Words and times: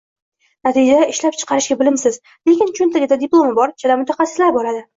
Natijada 0.67 1.09
ishlab 1.11 1.37
chiqarishga 1.41 1.77
bilimsiz, 1.83 2.19
lekin 2.51 2.73
choʻntagida 2.81 3.21
diplomi 3.27 3.57
bor 3.63 3.77
chala 3.85 4.03
mutaxassislar 4.03 4.61
boradi. 4.61 4.87